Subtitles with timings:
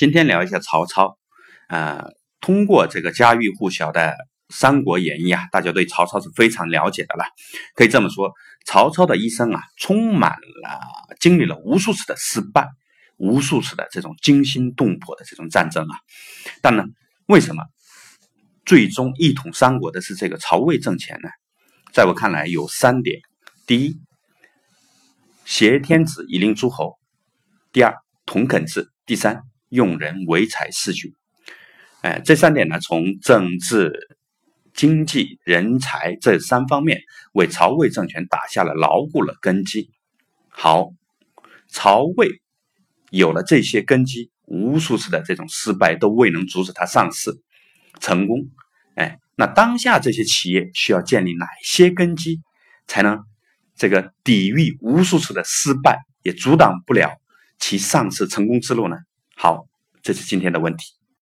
[0.00, 1.18] 今天聊一下曹操。
[1.68, 2.06] 啊，
[2.40, 4.00] 通过这个家喻户晓的
[4.48, 7.24] 《三国演义》啊，大家对曹操是非常了解的了。
[7.74, 8.32] 可以这么说，
[8.64, 10.80] 曹操的一生啊，充满了
[11.20, 12.66] 经历了无数次的失败，
[13.18, 15.94] 无数次的这种惊心动魄的这种战争啊。
[16.62, 16.82] 但呢，
[17.26, 17.62] 为什么
[18.64, 21.28] 最终一统三国的是这个曹魏政权呢？
[21.92, 23.20] 在我看来，有三点：
[23.66, 24.00] 第一，
[25.44, 26.98] 挟天子以令诸侯；
[27.70, 27.94] 第二，
[28.24, 31.14] 同垦制；第三，用人唯才是举。
[32.02, 33.92] 哎，这三点呢，从政治、
[34.74, 37.00] 经济、人才这三方面，
[37.32, 39.90] 为曹魏政权打下了牢固了根基。
[40.48, 40.90] 好，
[41.68, 42.42] 曹魏
[43.10, 47.32] 有了这些根基，无数次的这种失败都未能阻止他上市
[48.00, 48.48] 成功。
[48.94, 52.40] 哎，那当下这些企业需要建立哪些根基，
[52.86, 53.20] 才能
[53.76, 57.12] 这个抵御无数次的失败，也阻挡不了
[57.58, 58.96] 其上市成功之路呢？
[60.02, 60.99] 这是今天的问题。